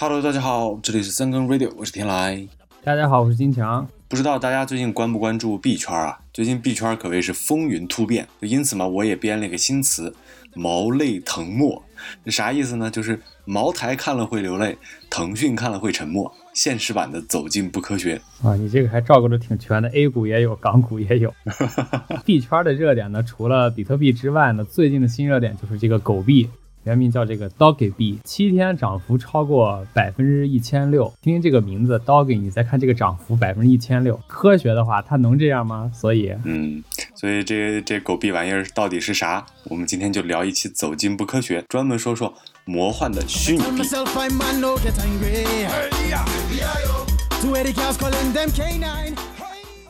[0.00, 2.46] Hello，大家好，这里是三更 Radio，我是天来。
[2.84, 3.84] 大家好，我是金强。
[4.06, 6.20] 不知道大家最近关不关注币圈啊？
[6.32, 10.14] 最近币圈可谓是风云突变，就因此嘛，我也编了一个新词
[10.54, 11.82] “毛泪腾墨”。
[12.24, 12.88] 这啥意思呢？
[12.88, 14.78] 就是茅台看了会流泪，
[15.10, 16.32] 腾讯看了会沉默。
[16.54, 18.54] 现实版的走进不科学啊！
[18.54, 21.34] 你这个还照顾的挺全的，A 股也有，港股也有。
[22.24, 26.48] 币圈的热点呢，除了比特币之外呢，最近的新热点就是这个狗币。
[26.88, 31.12] 原名叫这个 Doggy 币，七天涨幅超过百分之一千六。
[31.20, 35.92] 听听这个名字 Doggy，你再看这个涨幅百分之一千六，科学的话它能这样吗？
[35.94, 36.82] 所以，嗯，
[37.14, 39.44] 所以这这狗币玩意儿到底是啥？
[39.64, 42.32] 我们今天就聊一期走进不科学，专门说说
[42.64, 43.82] 魔幻的虚拟币。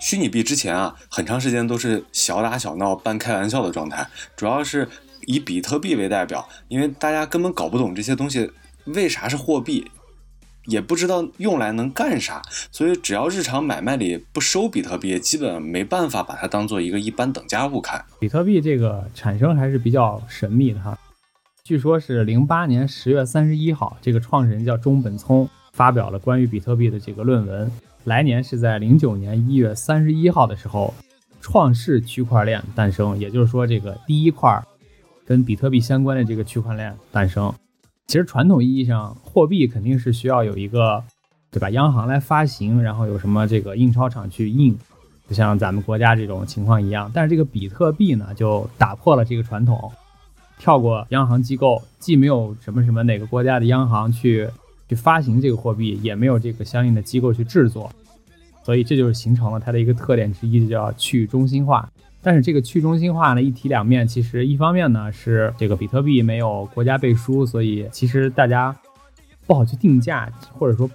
[0.01, 4.05] 虚拟币之前啊，很长时间都是小打小闹、半开玩笑的状态，
[4.37, 4.89] 主要是。
[5.29, 8.51] 以比特币为代表，因为大家根本搞不懂这些东西
[8.87, 9.91] 为啥是货币，
[10.65, 12.41] 也不知道用来能干啥，
[12.73, 18.03] 所以只要日常买卖里不收比特币，基本没办法把它当做一个一般等价物看。
[18.19, 20.99] 比特币这个产生还是比较神秘的哈，
[21.63, 27.71] 据说是零八年十月三十一号，这个创始人叫中本聪，发表了关于比特币的这个论文。
[28.05, 30.95] 来年是在零九年一月三十一号的时候，
[31.43, 34.59] 创世区块链诞生，也就是说这个第一块。
[35.29, 37.53] 跟比特币相关的这个区块链诞生，
[38.07, 41.05] 其实传统意义上，货币肯定是需要有一个，
[41.51, 41.69] 对吧？
[41.69, 44.75] 央行来发行，然后有什么这个印钞厂去印，
[45.29, 47.11] 就像咱们国家这种情况一样。
[47.13, 49.93] 但是这个比特币呢，就打破了这个传统，
[50.59, 54.49] 跳过央行机构，既没有什么什么哪个国家的央行去
[54.89, 57.93] 去发行这个货币，也没有这个相应的机构去制作，
[58.65, 61.87] 所以这就是形成了它的一个特点之一，就叫去中心化。
[62.23, 64.07] 但是这个去中心化呢，一体两面。
[64.07, 68.75] 其实一方面呢是这个比特币没有国家背书，所以其实大家
[69.47, 70.91] 不好去定价，或者说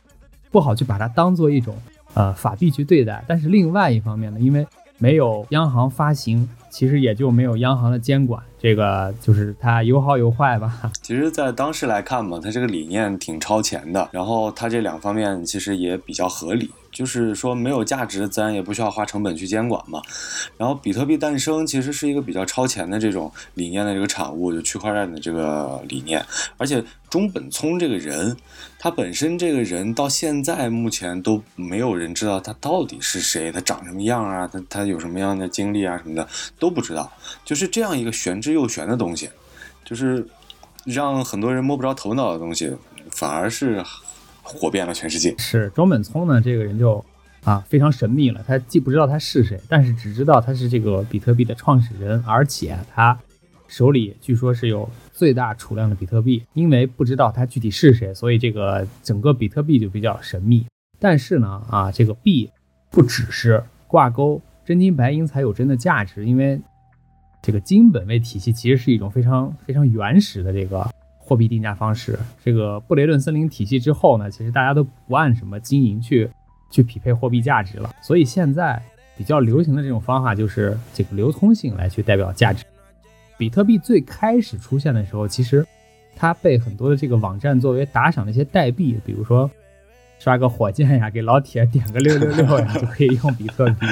[0.52, 1.76] 不好去把它当做一种
[2.14, 3.24] 呃法币去对待。
[3.28, 4.66] 但是另外一方面呢，因为
[4.98, 10.92] 没有央行发行，其实也就没有央行的监管，这个就是它有好有坏吧。
[11.02, 16.70] 其实，在当时来看嘛，它这个理念挺超前的，然后它这两方面其实也比较合理。
[16.94, 20.02] 就是说没有价值，自然也不需要花成本去监管嘛。
[20.58, 26.24] 然后比特币诞生其实是一个比较超前的这种理念的这个产物，就区块链的这个理念。
[26.58, 28.38] 而且中本聪这个人，
[28.78, 36.28] 他本身这个人到现在目前都没有人知道他到底是谁，他长什么样啊，他他有什么样的经历啊什么的
[36.60, 37.12] 都不知道。
[37.44, 39.30] 就是这样一个玄之又玄的东西，
[39.84, 40.26] 就是
[40.86, 42.72] 让很多人摸不着头脑的东西，
[43.10, 43.84] 反而是。
[44.44, 45.34] 火遍了全世界。
[45.38, 47.04] 是中本聪呢，这个人就
[47.44, 48.44] 啊非常神秘了。
[48.46, 53.18] 他既不知道他是谁，但是只知道他是这个比特币的创始人，而且他
[53.68, 56.44] 手里据说是有最大储量的比特币。
[56.54, 60.66] 因为不知道他具体是谁，所以这个整个比特币就比较神秘。
[61.00, 62.52] 但是呢，啊这个币
[62.92, 66.62] 不只是挂钩真金白银才有真的价值，因为
[67.42, 70.88] 这个金本位体系其实是一种非常非常原始的这个。
[71.26, 76.30] 货币定价方式，这个布雷顿森林体系之后呢，其实大家都不按什么金银去
[76.70, 77.90] 去匹配货币价值了。
[78.02, 78.82] 所以现在
[79.18, 82.66] 比较流行的这种方法就是这个流通性来去代表价值。
[83.38, 85.66] 比特币最开始出现的时候，其实
[86.16, 89.50] 它被很多的这个网站作为打赏的一些代币，比如说
[90.20, 93.88] 刷个火箭呀，给老铁点个六六六呀， 就可以用比特币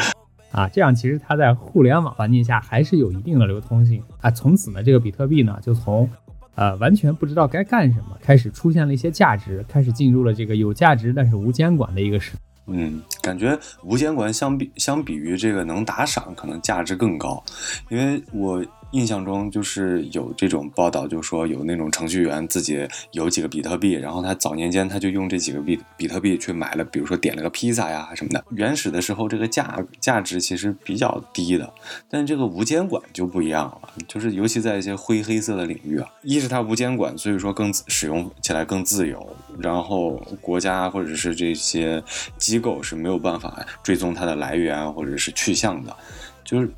[0.51, 0.67] 啊。
[0.67, 4.29] 这样其实它在互联网环境下还是有一定的流通性啊。
[4.29, 6.09] 从此呢，这个比特币呢就从
[6.55, 12.33] 呃，完全不知道该干什么，开始出现了一些价值，开始进入了这个有价值但是无监管的一个时。
[12.67, 17.43] 嗯，感觉无监管相比相比于这个能打赏，可能价值更高，
[17.89, 18.63] 因为我。
[18.91, 28.43] 印象中就是有这种报道，就说有那种程序员自己有几个比特币，然后他早年间他就用这几个币比特币去买了，比如说点了个披萨呀什么的。
[28.51, 31.73] 原始的时候这个价价值其实比较低的，
[32.09, 42.03] 但这个无监管就不一样了，就是尤其在一些灰黑色的领域啊，一是它无监管，所以说更使用起来更自由，然后国家或者是这些
[42.37, 45.95] 机构是没有办法追踪它的来源或者是去向的，
[46.43, 46.69] 就是。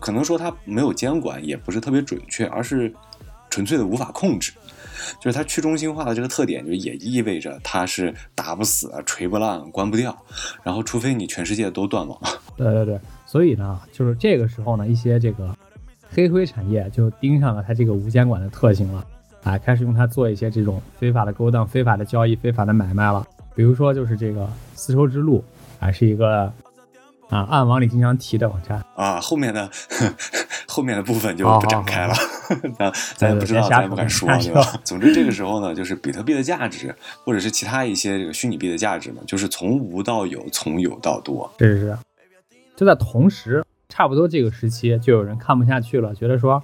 [0.00, 2.92] 可能说它没有监管也不是特别准确，而是
[3.50, 4.52] 纯粹的无法控制。
[5.20, 10.16] 就是它去中心化的这个特点，就也意味着它是打不死、锤不烂、关不掉。
[10.64, 12.18] 然后，除非你全世界都断网。
[12.56, 15.56] 对对对，所以呢，就是这个时候呢，一些这个
[16.10, 19.06] 黑灰产业就盯上了它这个无监管的特性了，
[19.44, 23.24] 啊，开始用它做一些这种非法的勾当、非法的交易、非法的买卖了。
[23.54, 25.44] 比如说，就是这个丝绸之路
[25.78, 26.52] 啊，是一个。
[27.28, 29.68] 啊，暗网里经常提的网站啊，后面的
[30.68, 32.14] 后面的部分就不展开了，
[32.78, 34.62] 咱咱也不知道，咱也不敢说，对吧？
[34.84, 36.94] 总之这个时候呢，就是比特币的价值，
[37.24, 41.50] 或者是其他一些这个虚拟币的价值呢，就是从无到有，从有到多。
[41.58, 41.98] 是是是，
[42.76, 46.62] 就在同时，差不多这个时期，就有人看不下去了，觉得说，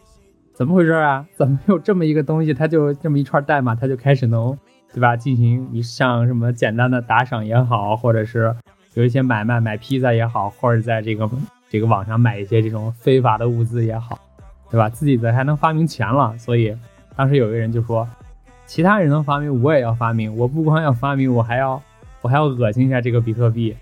[0.55, 1.27] 怎么回事啊？
[1.37, 4.57] 怎么有这么一个东西，它就这么一串代码，它就开始能，
[4.95, 5.17] 对吧？
[5.17, 8.55] 进行你像什么简单的打赏也好，或者是。
[8.95, 11.29] 有一些买卖，买披萨也好，或者在这个
[11.71, 14.19] 这个网上买一些这种非法的物资也好，
[14.71, 14.89] 对吧？
[14.89, 16.77] 自己的还能发明钱了，所以
[17.17, 18.07] 当时有一个人就说，
[18.67, 20.37] 其他人能发明，我也要发明。
[20.37, 21.83] 我不光要发明，我还要
[22.21, 23.77] 我还要恶心一下这个比特币。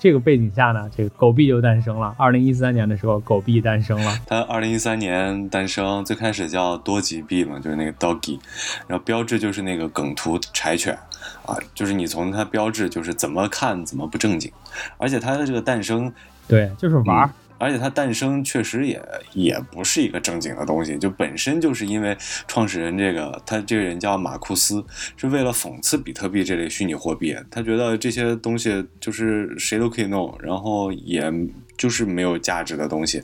[0.00, 2.14] 这个背景下呢，这个狗币就诞生了。
[2.16, 4.16] 二零一三年的时候，狗币诞生了。
[4.28, 8.38] 它二零一三年诞生，最开始叫多吉币嘛，就是那个 Doggy，
[8.86, 10.96] 然后标志就是那个梗图柴犬。
[11.44, 14.50] 啊，就是你从它标志，就是怎么看怎么不正经，
[14.96, 16.12] 而且它的这个诞生，
[16.46, 19.02] 对，就是玩儿，而且它诞生确实也
[19.32, 22.16] 也不是一个正经的东西，就本身就是因为
[22.46, 24.84] 创始人这个他这个人叫马库斯，
[25.16, 31.32] 是为了讽刺比特币这类虚拟货币，他觉得这些东西就是谁都可以弄，然后也
[31.76, 33.22] 就是没有价值的东西，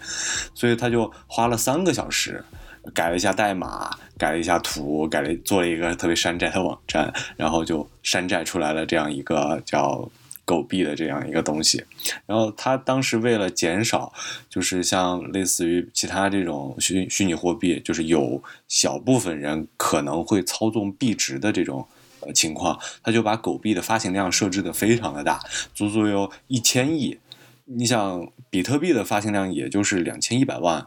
[0.54, 2.44] 所以他就花了三个小时。
[2.92, 10.10] 改了一下代码，改了一下图，改了做了一个特别山寨的网站，然后就山寨出来了这样一个叫
[10.44, 11.82] 狗币的这样一个东西。
[12.26, 14.12] 然后他当时为了减少，
[14.50, 21.86] 就是像类似于其他这种虚虚拟货币，就是有小部分人可能会操纵币值的这种
[22.34, 25.40] 情况，他就把狗币的发行量设置的非常的大，
[25.74, 27.18] 足足有一千亿。
[27.64, 30.86] 你想，比特币的发行量也就是两千一百万。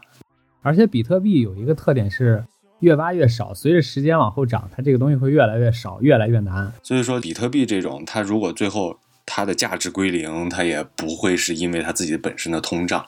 [0.62, 2.44] 而且比特币有一个特点是
[2.80, 6.72] 越挖越少，随着时间往后涨，它这个东西会越来越少，越来越难。
[6.82, 13.04] 所以说，比特币这种，它如果最后它的价值归零，它也不会是因为它自己本身的通胀。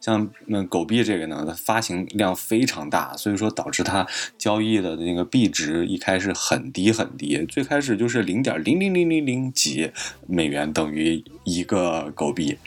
[0.00, 4.06] 像那狗币这个呢，它发行量非常大，所以说导致它
[4.36, 9.90] 交易的那个币值一开始很低很低，最开始就是零点零零零零零几
[10.26, 12.58] 美元等于一个狗币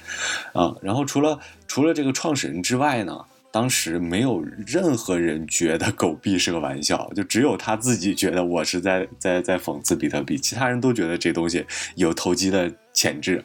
[0.54, 0.76] 啊。
[0.82, 3.26] 然后除了除了这个创始人之外呢？
[3.58, 11.66] 当时没有任何人觉得狗币是个玩笑，就只有他自己觉得我是在在在讽刺比特币，其他人都觉得这东西
[11.96, 13.44] 有投机的潜质。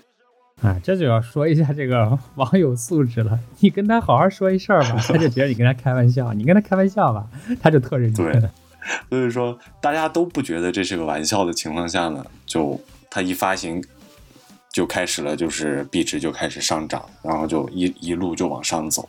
[0.61, 3.39] 啊，这就要说一下这个网友素质了。
[3.61, 7.27] 你跟他好好说一事儿吧，他就觉得你跟他开玩笑；你跟他开玩笑吧，
[7.63, 8.31] 他就特认真。
[8.31, 8.51] 对，
[9.09, 12.79] 所以说大家都不觉得这是个玩笑的情况下呢，就
[13.09, 13.83] 他一发行
[14.71, 19.09] 就开始了，就是币值就开始上涨，然后就一一路就往上走。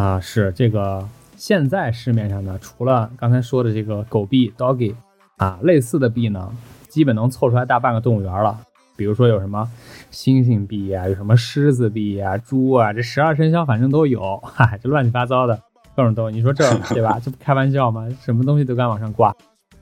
[0.00, 1.06] 啊，是这个。
[1.36, 4.94] 现在市面上呢，除了刚才说的这个狗币 Doggy
[5.36, 6.50] 啊，类似的币呢，
[6.88, 8.58] 基本能凑出来大半个动物园了。
[8.96, 9.70] 比如说有什么
[10.10, 15.60] 猩猩币呀，有什么狮子币呀，猪啊，这十二生肖反正都有，哈，这乱七八糟的
[15.94, 16.30] 各种都。
[16.30, 16.64] 你说这
[16.94, 17.20] 对吧？
[17.22, 18.08] 这不开玩笑吗？
[18.22, 19.34] 什么东西都敢往上挂。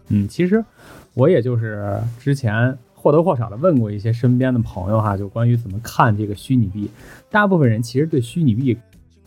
[0.09, 0.65] 嗯，其实
[1.15, 6.91] 我也就是之前或多或少的问过一些身边的朋友哈，就关于怎么看这个虚拟币。
[7.31, 8.77] 大部分人其实对虚拟币。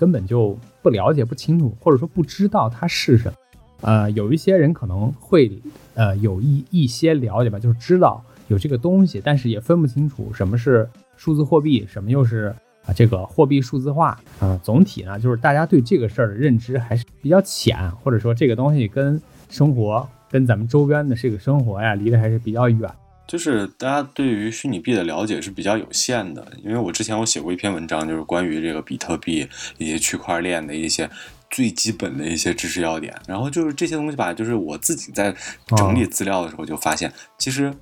[0.02, 3.38] 根本就不了解不清楚，或者说不知道它是什么。
[3.82, 5.62] 呃，有一些人可能会
[5.94, 12.52] 呃有一一些了解吧，就是知道有这个东西，但是也分不清楚什么是数字货币，什么又是
[12.88, 14.20] 啊这个货币数字化。
[14.40, 19.22] 啊，总体呢就是大家对这个事儿的认知还是比较浅，或者说这个东西跟
[19.52, 22.90] 生活跟咱们周边的这个生活呀离得还是比较远。
[23.28, 29.48] 就是大家对于虚拟币的了解是比较有限的，因为我之前我写过一篇文章，就是关于这个比特币
[29.78, 31.10] 以及区块链的一些
[31.50, 33.16] 最基本的一些知识要点。
[33.28, 35.34] 然后就是这些东西吧，就是我自己在
[35.78, 37.74] 整理资料的时候就发现，其实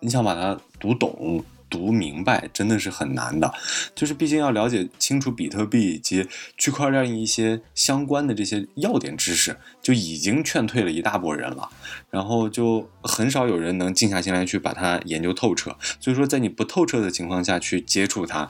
[0.00, 1.44] 你想把它读懂。
[1.70, 3.52] 读明白真的是很难的，
[3.94, 11.68] 就是毕竟要了解清楚比特币以及区块链一些相关的这些要点知识，就已经劝退了一大波人了。
[12.10, 15.76] 然后就很少有人能静下心来去把它研究透彻。
[15.98, 18.48] 所以说，在你不透彻的情况下去接触它，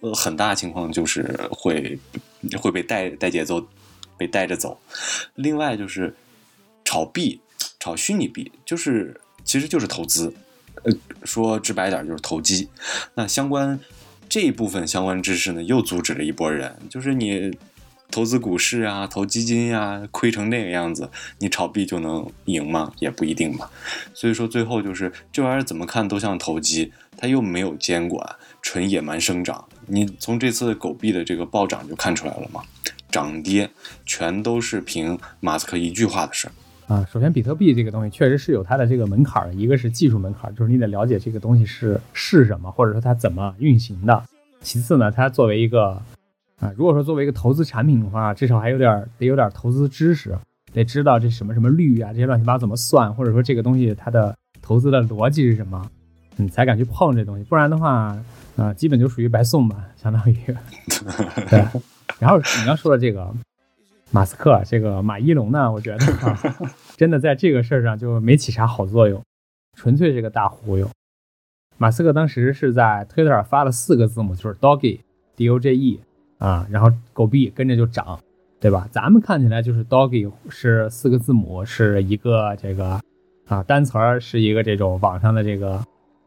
[0.00, 1.98] 呃，很大情况就是会
[2.60, 3.66] 会被带带节奏，
[4.16, 4.80] 被带着走。
[5.34, 6.14] 另外就是
[6.84, 7.40] 炒币，
[7.78, 10.34] 炒虚拟币，就是其实就是投资。
[10.82, 10.92] 呃，
[11.24, 12.68] 说直白点就是投机，
[13.14, 13.78] 那相关
[14.28, 16.76] 这一部分相关知识呢，又阻止了一波人。
[16.90, 17.56] 就是你
[18.10, 22.92] 投资股市啊，投基金呀，亏成那个样子，你炒币就能赢吗？
[22.98, 23.70] 也不一定吧。
[24.12, 29.66] 所以说最后就是这玩意儿怎么看都像投机，它又没有监管，纯野蛮生长。
[29.86, 32.62] 你从这次狗币的这个暴涨就看出来了嘛，
[33.10, 33.70] 涨跌
[34.04, 36.52] 全都是凭马斯克一句话的事儿。
[36.86, 44.22] 啊，首先，比特币这个东西确实是有它的这个门槛儿，一个是技术门槛儿，就是你得了解这个东西是是什么，或者说它怎么运行的。
[44.60, 46.00] 其次呢，它作为一个
[46.60, 46.72] 啊。
[46.76, 50.36] 如果说作为一个投资产品的话，至少还有点得有点投资知识，
[50.72, 55.90] 得知道这什么什么率啊，这些乱七八糟怎么算，或者说这个东西它的投资的逻辑是什么，
[56.36, 57.44] 你才敢去碰这东西。
[57.44, 58.16] 不然的话，
[58.56, 60.36] 啊，基本就属于白送吧，相当于。
[61.48, 61.64] 对。
[62.18, 63.34] 然后你要说的这个
[64.14, 65.98] 马斯克，这个马一龙呢，我觉得
[66.96, 69.20] 真的在这个事儿上就没起啥好作用，
[69.76, 70.88] 纯粹是个大忽悠。
[71.78, 76.00] 马斯克当时是在推特上发了四个字母，就是 Doggy，D O G E
[76.38, 78.20] 啊，然后狗币跟着就涨，
[78.60, 78.88] 对吧？
[78.92, 83.00] 咱们看起来就是 Doggy 是四个字母，是一个这个
[83.48, 85.84] 啊单词儿，是一个这种网上的这个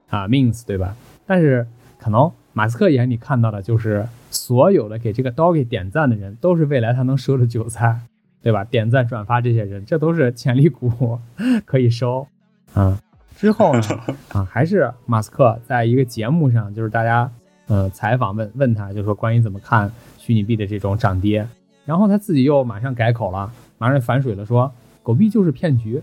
[0.10, 0.94] 啊 means，对吧？
[1.26, 1.66] 但是
[1.98, 8.00] 可能马斯克眼里看到的就是所有的给这个 Doggy 点赞的人都是未来他能收的韭菜，
[8.42, 8.64] 对吧？
[8.64, 11.20] 点赞转发这些人，这都是潜力股，
[11.66, 12.28] 可以收
[12.74, 13.00] 啊。
[13.36, 13.82] 之后呢？
[14.34, 17.32] 啊，还是马斯克在一个节目上，就是大家
[17.68, 21.48] 呃采访问问他，就说关于怎么看虚拟币的这种涨跌，
[21.86, 24.72] 然后他自己又马上改口了，马上反水了，说
[25.04, 26.02] 狗币就是骗局，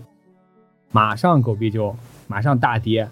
[0.91, 1.93] 马上狗币就
[2.27, 3.09] 马上大跌。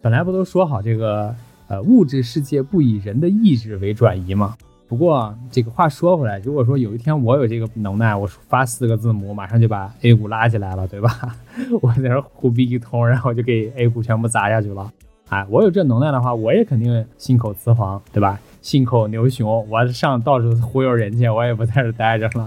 [0.00, 1.36] 本来不都说好这个
[1.70, 4.56] 呃物质世界不以人的意志为转移吗？
[4.88, 11.36] 不过这个话说回来，如果说有一天我有这个能耐，我发四个字母，马上就把 A 股拉起来了，对吧？
[11.80, 14.90] 我在这胡逼一通，然后就给 A 股全部砸下去了。
[15.28, 18.40] 哎，我有这能耐的话，我也肯定信口雌黄，对吧？
[18.62, 22.44] 信口牛熊，我上到处忽悠人家，我也不在这待着了。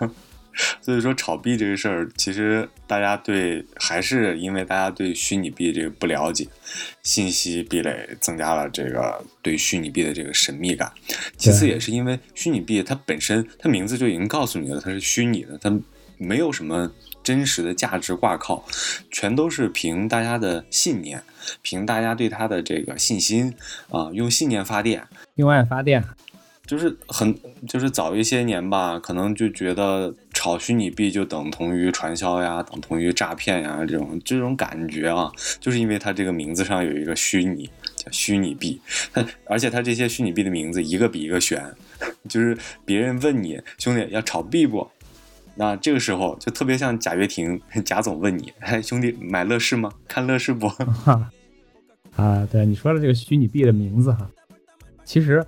[0.80, 6.46] 所以说炒币这个事儿，其实大家对还是因为大家对虚拟币这个不了解，
[7.02, 10.92] 信息壁垒增加了这个对虚拟币的这个神秘感。
[11.36, 15.76] 其次也是因为虚拟币它本身它名字就已经告诉你了，它是虚拟的，它
[16.16, 16.90] 没有什么
[17.22, 18.64] 真实的价值挂靠，
[19.10, 21.22] 全都是凭大家的信念，
[21.62, 23.52] 凭大家对它的这个信心
[23.90, 26.04] 啊，用信念发电，用爱发电。
[26.66, 37.64] 就是很，就是早一些年吧，可能就觉得炒虚拟币就等同于传销呀，等同于诈骗呀，这种这种感觉啊，就是因为它这个名字上有一个虚拟，
[37.96, 38.78] 叫虚拟币。
[39.10, 41.64] 它而且它这些虚拟币的名字一个比一个悬，
[42.28, 44.86] 就是别人问你兄弟要炒币不？
[45.54, 49.90] 那这个时候就特别像贾跃亭 贾总问你，哎 兄弟买乐视吗？
[50.06, 50.66] 看乐视不？
[52.16, 54.30] 啊，对你说的这个虚拟币的名字哈，
[55.04, 55.42] 其实。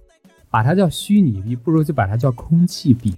[0.49, 3.15] 把它叫虚拟币，不如就把它叫空气币。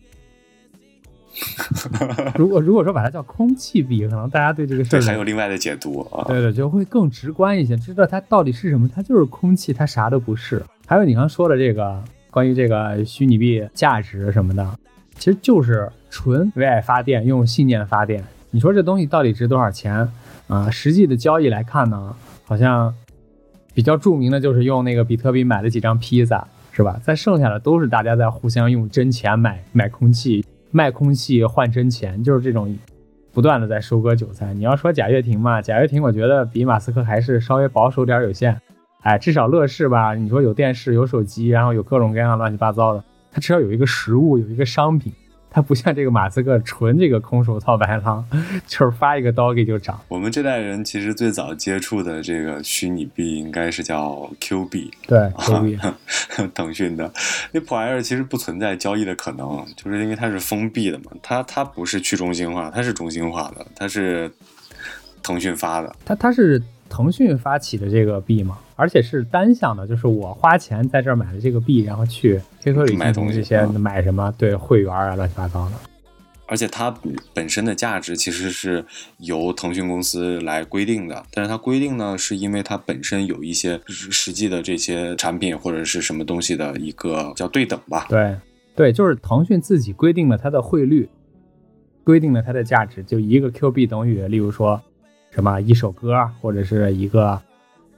[2.36, 6.24] 如果如果说把它叫空气币，可能大家对这个事儿还有另外的解读啊。
[6.28, 8.88] 对对，就会更直观一些，知道它到底是什么。
[8.94, 10.62] 它就是空气，它啥都不是。
[10.86, 14.78] 还有你刚说的这个关于这个虚拟币价值什么的，
[15.16, 18.22] 其实就是纯为爱发电，用信念发电。
[18.50, 20.10] 你说这东西到底值多少钱
[20.46, 20.70] 啊？
[20.70, 22.14] 实际的交易来看呢，
[22.44, 22.94] 好像
[23.74, 26.46] 比较著名的就是用那个比特币买了几张披萨。
[26.70, 26.96] 是吧？
[27.02, 32.76] 再剩下的都是大家在互相用真钱买买空气，卖空气换真钱，就是这种
[33.32, 34.52] 不断的在收割韭菜。
[34.54, 38.60] 你要说贾跃亭嘛，贾跃亭我觉得比马斯克还是稍微保守点有限。
[39.02, 45.12] 哎，至少乐视吧，你说有电视有手机，然后有各种各样乱七八糟的，它至少有一个实物，有一个商品。
[45.50, 48.24] 它不像这个马斯克纯这个空手套白狼，
[48.66, 49.98] 就是发一个刀给就涨。
[50.08, 55.78] 我们这代人其实最早接触的这个虚拟币应该是叫 Q 币，对，Q 币，
[56.54, 57.10] 腾讯的。
[57.52, 64.30] 那破玩意儿其实不存在交易的可能，就是因为它是封闭的嘛，它它不是去中心化，它是中心化的，它是
[65.22, 65.96] 腾讯发的。
[66.04, 68.58] 它它是腾讯发起的这个币嘛？
[68.76, 74.32] 而且是单向的，就是我花钱在这儿买了这个币，然后去 QQ 里买东西，这些买什么？
[74.38, 75.72] 对，会员啊，乱七八糟的。
[76.50, 76.94] 而且它
[77.34, 78.82] 本身的价值其实是
[79.18, 88.06] 由腾讯公司来规定的，但是它规定呢，是因为它本身有一些实际的这些产品或者是什么东西的一个叫对等吧？
[88.08, 88.34] 对，
[88.74, 91.06] 对，就是腾讯自己规定了它的汇率，
[92.02, 94.80] 规定了它的价值，就一个 Q 币等于，例如说
[95.30, 97.40] 什么一首歌或者是一个。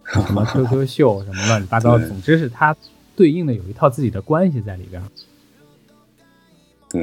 [0.11, 2.75] 什么 QQ 秀什么乱七八糟，总之是它
[3.15, 5.01] 对应的有一套自己的关系在里边。
[6.89, 7.03] 对，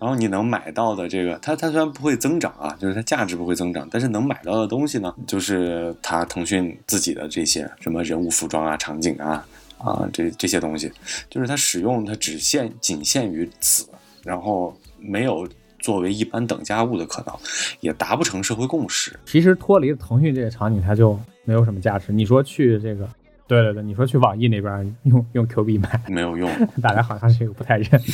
[0.00, 9.46] 然后你能买到的这个，它它虽然不会增长啊，就是它价值不会增长，但是能买到的东西呢，就是它腾讯自己的这些什么人物服装啊、场景啊
[9.78, 10.90] 啊这这些东西，
[11.28, 13.86] 就是它使用它只限仅限于此，
[14.24, 15.48] 然后没有。
[15.80, 17.34] 作为一般等价物的可能，
[17.80, 19.18] 也达不成社会共识。
[19.24, 22.12] 其实脱离腾讯这个场景，它就没有什么价值。
[22.12, 23.08] 你说去这个，
[23.46, 26.48] 对对对，你说去网易那边用用 Q 币买， 没有用，
[26.82, 28.00] 大家好像是不太认。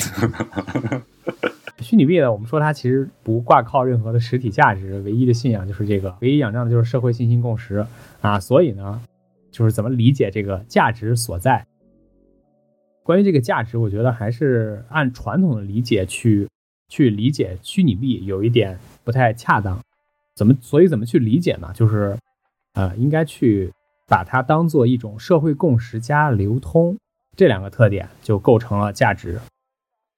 [1.80, 7.84] 虚拟币呢，我们说它其实不挂靠任何的实体价值，唯一的信仰就是这个，唯一仰仗的就是社会信心共识
[8.22, 8.40] 啊。
[8.40, 9.02] 所以呢，
[9.50, 11.66] 就是怎么理解这个价值所在？
[13.02, 16.48] 关于这个价值，我觉得还是按传统的理解去
[16.88, 19.80] 去理解虚拟币有一点不太恰当。
[20.34, 20.54] 怎么？
[20.60, 21.70] 所以怎么去理解呢？
[21.74, 22.16] 就是
[22.74, 23.72] 呃，应该去
[24.06, 26.96] 把它当做一种社会共识加流通
[27.34, 29.40] 这两个特点，就构成了价值。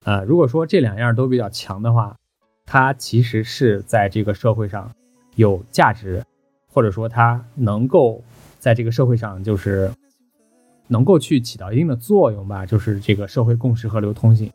[0.04, 2.16] 呃，如果说这两样都比较强的话，
[2.66, 4.90] 它其实是在这个社会上
[5.36, 6.24] 有价值，
[6.66, 8.22] 或者说它能够
[8.58, 9.90] 在这个社会上就是
[10.88, 14.50] 能够去起到一定的作用吧，就是这个社会共识和流通性。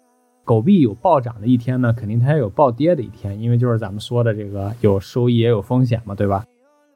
[0.46, 6.46] 狗币有暴涨的一天呢，肯定它也有暴跌的一天，因为就是咱们说的这个有收益也有风险嘛，对吧？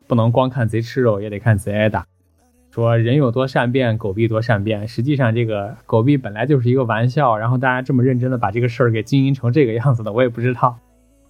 [0.05, 2.05] 不能光看贼吃肉，也得看贼挨打。
[2.71, 4.87] 说人有多善变，狗币多善变。
[4.87, 10.77] 实际上，这个狗币本来就是一个玩笑，然后大家这么认真的把这个事儿给经营成这个样子的，我也不知道，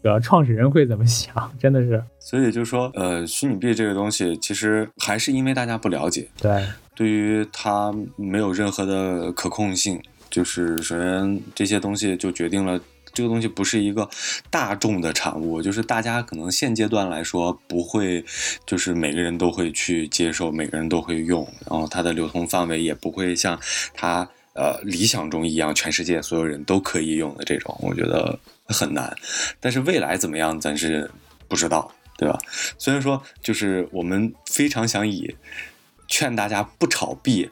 [0.02, 2.04] 呃，创始人会怎么想，真的是。
[2.20, 6.64] 所以就是说，呃，虚拟币这个东西，其实还是因为大家不了解，对，
[6.96, 10.02] 对于它没有任何的可控性。
[10.30, 12.80] 就是首先这些东西就决定了
[13.14, 14.08] 这个东西不是一个
[14.52, 18.24] 大众的产物，就是大家可能现阶段来说不会，
[18.66, 23.60] 就是每个人都会去接受，每个人都会用，然后它的流通范围也不会像
[23.96, 29.16] 它呃理想中一样，全世界所有人都可以用的这种，我觉得很难。
[29.60, 31.10] 但是未来怎么样，咱是
[31.48, 32.38] 不知道，对吧？
[32.78, 35.36] 虽然说就是我们非常想以
[36.08, 37.50] 劝大家不炒币。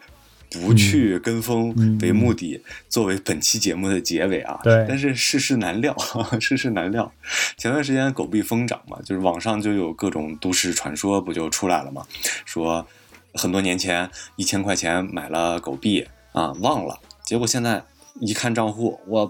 [0.61, 4.59] 不去跟风为目的，作为本期节目的结尾啊。
[4.63, 4.85] 对。
[4.87, 5.95] 但是世事难料，
[6.39, 7.11] 世事难料。
[7.57, 12.05] 前段时间狗币疯涨嘛，就是网上就有各种都市传说，不就出来了吗？
[12.45, 12.85] 说
[13.33, 17.83] 很多年前一千块钱买了狗币啊，忘了，结果现在
[18.19, 19.29] 一看账户，我。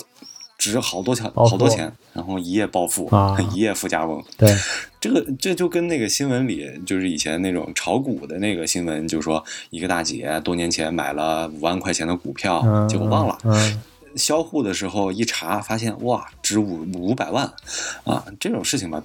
[0.57, 3.11] 值好多钱，好多钱，然后一夜暴富，
[3.53, 4.23] 一夜富家翁。
[4.37, 4.49] 对，
[5.05, 13.37] 这个这就跟那个新闻里，就是以前那种炒股的那个新闻，就是说一个大姐多年前买了五万块钱的股票，结果忘了，
[14.15, 17.45] 销户的时候一查，发现哇，值五五百万，
[18.03, 18.99] 啊，这种事情吧，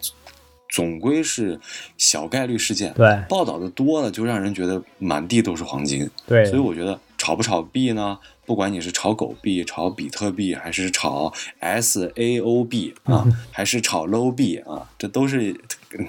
[0.71, 1.61] 总归是
[1.99, 2.95] 小概率事件。
[2.95, 6.09] 对，报道的多了，就让人觉得满地都是黄金。
[6.27, 8.19] 对，所以我觉得炒不炒币呢？
[8.51, 15.55] 不管你是炒狗币、炒比特币，还是炒 SAO 币啊，还是炒 Low 币啊，这都是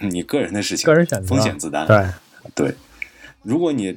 [0.09, 1.85] 你个人的事情，个人选择，风险自担。
[1.85, 2.03] 对
[2.55, 2.75] 对，
[3.43, 3.95] 如果你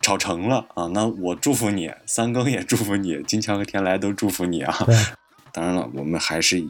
[0.00, 4.76] 炒成了啊，那我祝福你，三更也祝福你，金强和天来都祝福你啊。
[5.52, 6.60] 当然了，我们还是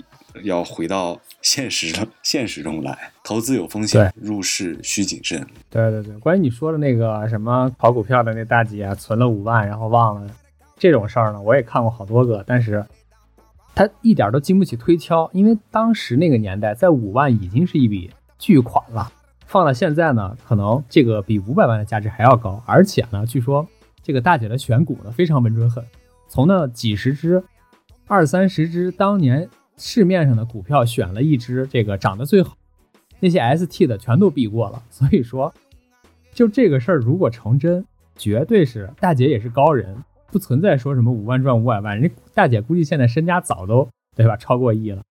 [0.42, 5.46] 要回到现实的现实中来，投资有风险，入市需谨慎。
[5.70, 10.30] 对对对，关于你说的那个什么炒股票的那大姐，存了五万，然后忘了。
[10.78, 12.86] 这种事儿呢，我也看过好多个，但是
[13.74, 19.12] 他一点都经不起推敲，因为当时那个年代，在五万已经是一笔巨款了，
[19.46, 22.62] 放到现在呢，可能这个比五百万的价值还要高。
[22.66, 23.66] 而且呢，据说
[24.02, 25.84] 这个大姐的选股呢非常稳准狠，
[26.28, 27.42] 从那几十只、
[28.06, 32.56] 二三十只当年市面上的股票选了一只这个涨得最好，
[33.20, 34.82] 那些 ST 的全都避过了。
[34.90, 35.52] 所以说，
[36.32, 37.84] 就这个事儿如果成真，
[38.16, 39.96] 绝对是大姐也是高人。
[40.30, 45.02] 不存在说什么五万赚五百万，人家大姐估计现在身家早都对吧，超过亿了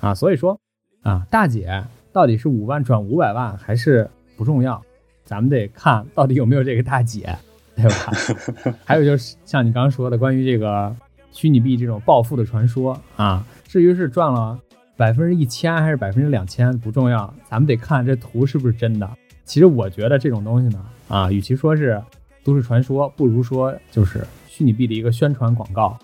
[0.00, 0.14] 啊！
[0.14, 0.58] 所以说
[1.02, 4.82] 啊，大姐到底是五万赚五百万还是不重要，
[5.24, 7.38] 咱们得看到底有没有这个大姐，
[7.76, 8.74] 对吧？
[8.84, 10.92] 还有就是像你刚刚说的关于这个
[11.30, 14.58] 虚拟币这种暴富的传说啊，至于是赚了
[14.96, 19.08] 百分之一千还是百分之两千不重要，咱们得看这图是不是真的。
[19.44, 22.02] 其实我觉得这种东西呢，啊，与其说是。
[22.44, 25.98] 都市传说不如说就是虚拟币的一个宣传广告。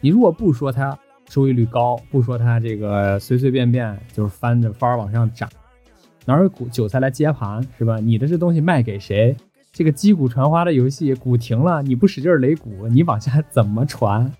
[0.00, 5.48] 你如果不说它收益率高，不说它这个随随便便就是翻着番往上涨，
[6.24, 7.98] 哪有股韭菜来接盘是吧？
[7.98, 9.36] 你的这东西卖给谁？
[9.72, 14.30] 这个击鼓传花的游戏，鼓停了，你不使劲擂鼓，你往下怎么传？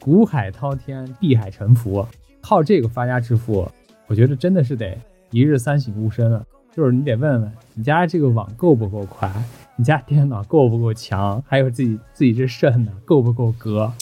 [0.00, 2.04] 股海滔天，碧海沉浮，
[2.40, 3.68] 靠这个发家致富，
[4.08, 4.98] 我觉得真的是得
[5.30, 6.44] 一日三省吾身了。
[6.76, 9.30] 就是你得问问你家这个网够不够快。
[9.76, 11.42] 你家电脑够不够强？
[11.48, 13.92] 还有自己自己这肾呢，够不够格？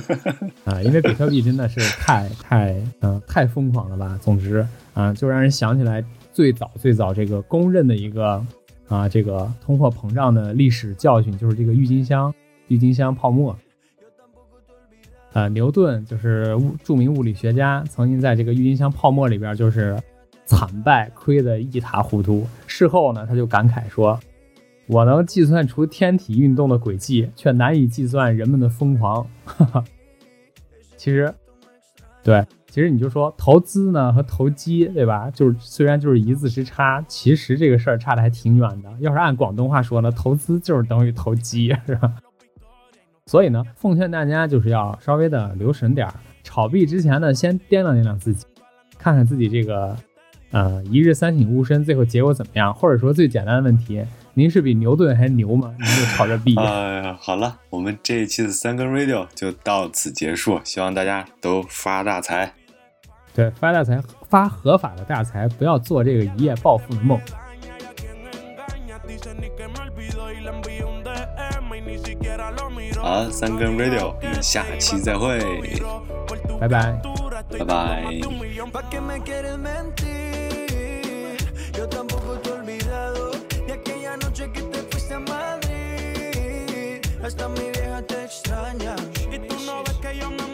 [0.64, 4.18] 啊，因为比特币真的是太太嗯太疯狂了吧。
[4.22, 8.42] 总之啊，就让人想起来最早最早这个公认的一个
[8.88, 12.34] 啊这个通货膨胀的历史教训，就是这个郁金香
[12.68, 13.54] 郁金香泡沫。
[15.34, 20.02] 呃，牛顿就是物著名物理学家，曾经在这个郁金香泡沫里边就是
[20.56, 22.46] 惨败，亏得一塌糊涂。
[22.66, 24.18] 事后呢，他就感慨说。
[24.88, 29.24] 我能计算出天体运动的轨迹，却难以计算人们的疯狂。
[30.98, 31.32] 其实，
[32.22, 35.30] 对，其实你就说投资呢和投机，对吧？
[35.30, 38.90] 就是虽然就是一字之差，其实这个事儿差的还挺远的。
[38.98, 42.12] 要是按广东话说呢，投资就是等于投机， 是吧？
[43.26, 48.44] 所以呢，奉劝大家就是要稍微的留神点儿，炒币之前呢，先掂量掂量自己，
[48.98, 49.96] 看看自己这个
[50.52, 52.72] 呃一日三省吾身，最后结果怎么样？
[52.72, 55.74] 或者说最简单的问题，您是比牛顿还牛吗？
[55.78, 56.54] 您就朝着 B。
[56.56, 62.54] 哎呀，好了，我们这一期的三根 radio 就到此结束，希望大家都发大财。
[63.34, 67.18] 对，发大财，发合法的大财，不要做这个一夜暴富的梦。
[73.00, 75.40] 好，三根 radio，我们下期再会，
[76.60, 77.00] 拜拜，
[77.58, 78.04] 拜拜。
[81.82, 83.32] Yo tampoco te he olvidado
[83.66, 87.00] de aquella noche que te fuiste a Madrid.
[87.20, 88.94] Hasta mi vieja te extraña.
[89.32, 90.51] Y tú no ves que yo me